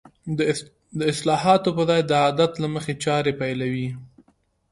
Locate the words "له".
2.63-2.67